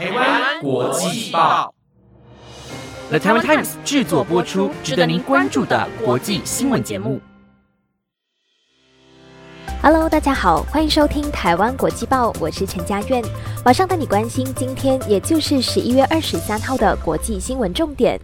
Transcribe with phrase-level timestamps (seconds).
[0.00, 1.74] 台湾国际报
[3.10, 7.20] ，The Taiwan Times 制作播出，值得您关注的国际新闻节目。
[9.82, 13.22] Hello，大家好，欢迎收听台湾国际报，我是陈佳苑，
[13.62, 18.18] 马上带你关心今天，也就是十一月二十三号的国际新闻重点。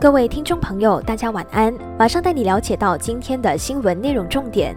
[0.00, 1.74] 各位听众朋友，大家晚安。
[1.98, 4.72] 马上带你了解到今天的新闻内容重点。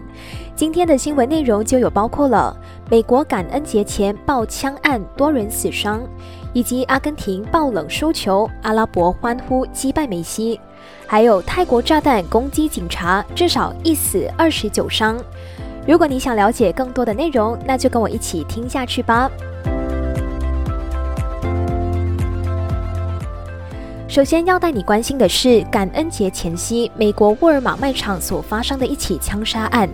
[0.56, 2.56] 今天的新闻内容就有包括了
[2.90, 6.02] 美国感恩节前爆枪案多人死伤，
[6.52, 10.58] 以及阿根廷爆冷输球，阿拉伯欢呼击败梅西，
[11.06, 15.16] 还有泰国炸弹攻击警察，至少一死二十九伤。
[15.86, 19.30] 如果你想了解更多的内容，那就跟我一起听下去吧。
[24.12, 29.88] 首先要带你关心的是感恩节前夕，美国沃尔玛卖场所发生的一起枪杀案。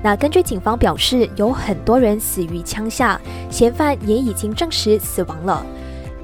[0.00, 5.66] 那根据警方表示，有很多人死于枪下，嫌犯也已经证实死亡了。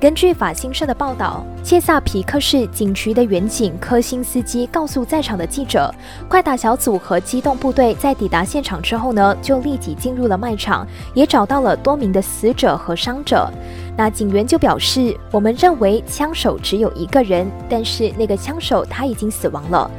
[0.00, 5.94] 根据法新社的报道，切萨皮克市警局的员警科辛斯基告诉在场的记者，
[6.26, 13.46] 快打小组和机动部队在抵达现场之后呢，就立即进入了卖场，也找到了多名的死者和伤者。
[13.94, 19.90] 那警员就表示，我们认为枪手只有一个人，但是那个枪手他已经死亡了。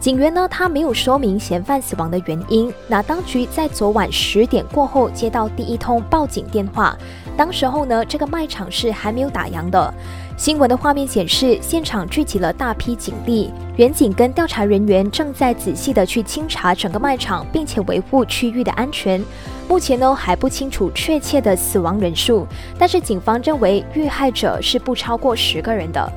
[0.00, 2.72] 警员呢，他没有说明嫌犯死亡的原因。
[2.86, 6.96] 那当局在昨晚十点过后接到第一通报警电话，
[7.36, 9.92] 当时候呢，这个卖场是还没有打烊的。
[10.36, 19.20] 新闻的画面显示，现场聚集了大批警力，远警跟调查人员正在仔细的去清查整个卖场，并且维护区域的安全。
[19.66, 22.46] 目前呢还不清楚确切的死亡人数，
[22.78, 26.12] 但是警方认为遇害者是不超过十个人的。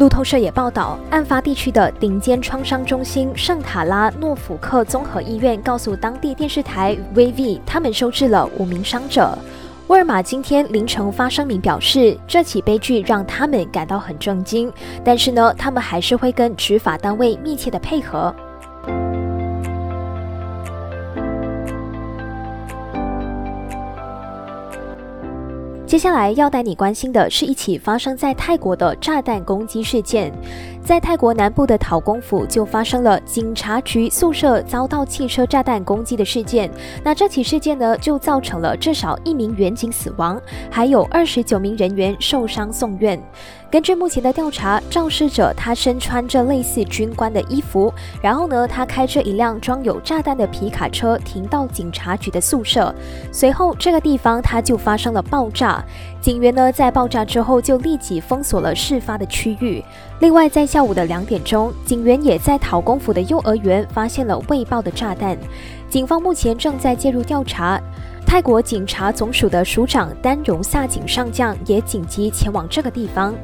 [0.00, 9.36] 路透社也报道，案发地区的顶尖创伤中心圣塔拉诺福克综合医院告诉当地电视台 VV，他们收治了五名伤者。
[9.88, 14.72] 沃尔玛今天凌晨发声明表示，这起悲剧让他们感到很震惊，
[15.04, 18.34] 但是呢，他们还是会跟执法单位密切的配合。
[25.90, 30.32] 接下来要带你关心的是一起发生在泰国的炸弹攻击事件。
[30.82, 36.70] 在泰国南部的陶公府就发生了警察局宿舍遭到汽车炸弹攻击的事件。
[37.04, 40.40] 那这起事件呢，就造成了至少一名远警死亡，
[40.70, 43.20] 还有二十九名人员受伤送院。
[43.70, 52.92] 根据目前的调查，肇事者他身穿着类似军官的衣服，然后呢，他开着一辆装有炸弹的皮卡车停到警察局的宿舍，
[53.30, 55.84] 随后这个地方他就发生了爆炸。
[56.20, 59.82] 警员呢在爆炸之后就立即封锁了事发的区域。
[60.20, 65.34] 另外，在下午的两点钟，警员也在陶公府的幼儿园发现了未爆的炸弹。
[65.88, 67.80] 警方目前正在介入调查。
[68.26, 73.34] 泰国警察总署的署长丹荣萨警上将也紧急前往这个地方。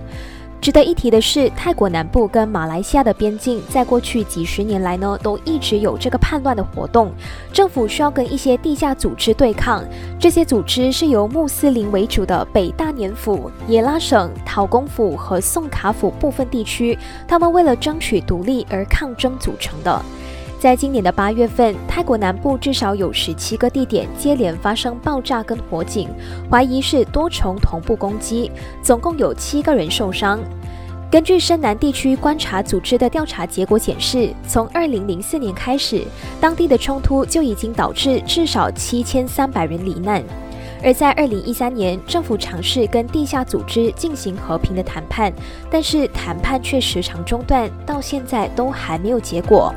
[0.61, 7.13] 值得一提的是，泰国南部跟马来西亚的边境，在过去几十年来呢，都一直有这个叛乱的活动。
[7.53, 9.85] 政府需要跟一些地下组织对抗，
[10.19, 20.03] 这些组织是由穆斯林为主的北大年府、耶拉省、陶公府和宋卡府部分地区，他们为了争取独立而抗争组成的。
[20.59, 26.09] 在今年的八月份，泰国南部至少有十七个地点接连发生爆炸跟火警，
[26.51, 28.51] 怀疑是多重同步攻击，
[28.83, 30.41] 总共有七个人受伤。
[31.11, 36.03] 根据深南地区观察组织的调查结果显示，从二零零四年开始，
[36.41, 40.23] 当地的冲突就已经导致至少七千三百人罹难。
[40.83, 45.33] 而在二零一三年，政府尝试跟地下组织进行和平的谈判，
[45.71, 49.73] 但是谈判却时常中断，到现在都还没有结果。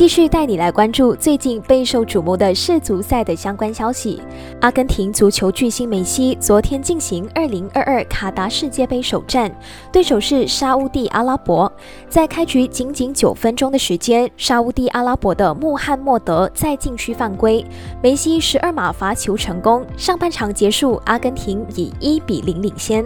[0.00, 4.18] 继续带你来关注最近备受瞩目的世足赛的相关消息。
[4.62, 9.54] 阿根廷足球巨星梅西昨天进行2022卡达世界杯首战，
[9.92, 11.70] 对手是沙乌地阿拉伯。
[12.08, 17.62] 在开局仅仅九分钟的时间，沙乌地阿拉伯的穆罕默德在禁区犯规，
[18.02, 19.84] 梅西十二码罚球成功。
[19.98, 23.04] 上半场结束，阿根廷以一比零领先。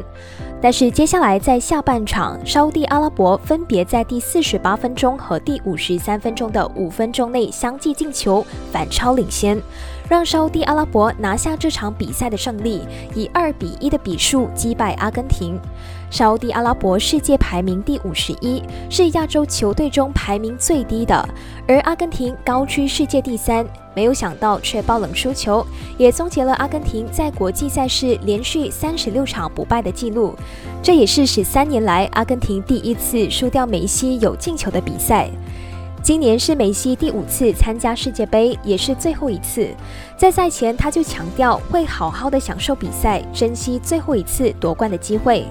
[0.65, 9.61] 但是接下来在下半场，沙地阿拉伯分别在第四十八分钟和第五十三分钟的五分钟内相继进球，反超领先，
[10.09, 12.81] 让沙地阿拉伯拿下这场比赛的胜利，
[13.15, 15.61] 以二比一的比数击败阿根廷。
[16.15, 21.29] 沙地阿拉伯世界排名第五十一，是亚洲球队中排名最低的，
[21.67, 23.67] 而阿根廷高居世界第三。
[23.97, 25.67] 没有想到却爆冷输球，
[25.99, 30.37] 也终结了阿根廷在国际赛事连续三十六场不败的纪录。
[30.81, 35.29] 这也是十三年来阿根廷第一次输掉梅西有进球的比赛。
[36.01, 39.69] 今年是梅西第五次参加世界杯，也是最后一次。
[40.17, 45.45] 在赛前，他就强调会好好的享受比赛，珍惜最后一次夺冠的机会。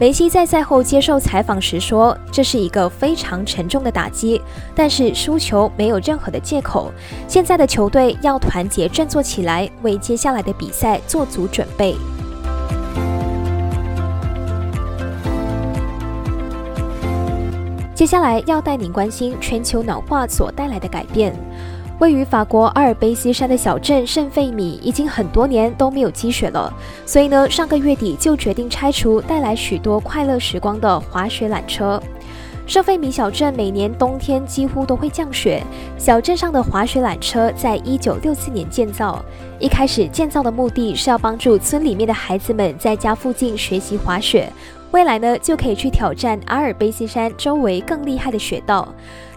[0.00, 4.40] 梅西在赛后接受采访时说：“这是一个非常沉重的打击，
[4.72, 6.92] 但是输球没有任何的借口。
[7.26, 11.96] 现在的球队要团结振作起来，为接下来的比赛做足准备。”
[17.92, 21.34] 接下来要带您关心全球暖化所带来的改变。
[21.98, 26.72] 位于法国阿尔卑斯山的小镇圣费米已经很多年都没有积雪了，
[27.04, 32.00] 所以呢，上个月底就决定拆除带来许多快乐时光的滑雪缆车。
[32.68, 35.60] 圣费米小镇每年冬天几乎都会降雪，
[35.96, 39.24] 小镇上的滑雪缆车在一九六四年建造，
[39.58, 44.52] 一开始建造的目的是要帮助村里面的孩子们在家附近学习滑雪。
[44.90, 48.88] 未来呢，就可以去挑战阿尔卑斯山周围更厉害的雪道。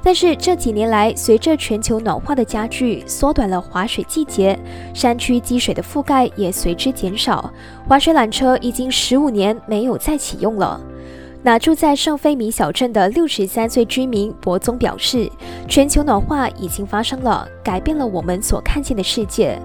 [0.02, 4.58] 但是这几年来，随着全球暖化的加剧，缩短了滑雪季节，
[4.94, 7.54] 山区积水的覆盖也随之减少。
[7.88, 10.80] 滑雪缆车已经十五年没有再启用了。
[11.44, 15.30] 那住在圣菲米小镇的六十三岁居民博宗表示，
[15.68, 19.60] 全球暖化已经发生了，改变了我们所看见的世界。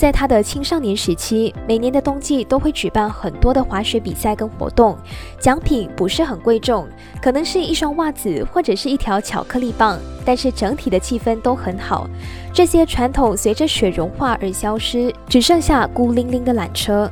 [0.00, 4.96] 在他的青少年时期，每年的冬季都会举办很多的滑雪比赛跟活动，
[5.38, 6.88] 奖品不是很贵重，
[7.20, 12.08] 可能是一双袜子或者是一条巧克力棒，但是整体的气氛都很好。
[12.50, 17.10] 这些传统随着雪融化而消失，只剩下孤零零的缆车。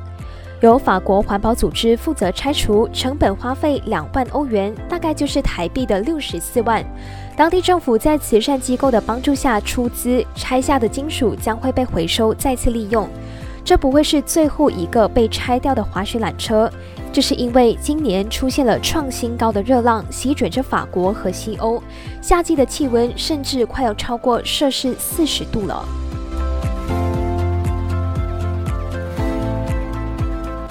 [0.60, 6.84] 由法国环保组织负责拆除，成本花费两万欧元，大概就是台币的六十四万。
[7.36, 13.08] 当地政府在慈善机构的帮助下出资，拆下的金属将会被回收，再次利用。
[13.64, 16.68] 这不会是最后一个被拆掉的滑雪缆车，
[17.12, 21.80] 这是因为今年出现了创新高的热浪，席卷着法国和西欧，
[22.20, 25.84] 夏季的气温甚至快要超过摄氏四十度了。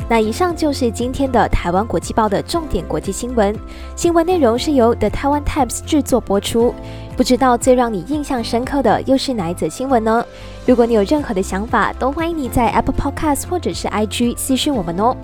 [0.09, 3.53] 那以上就是今天的台湾国际报的重点国际新闻。
[3.95, 6.73] 新闻内容是由 The Taiwan Times 制作播出。
[7.17, 10.25] 不知道最让你印象深刻的又是哪一则新闻呢？
[10.65, 15.15] 如果你有任何的想法，都欢迎你在 Apple Podcast 或者是 IG 私讯我们哦。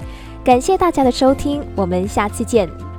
[0.43, 2.92] 感谢大家的收听，我们下次见。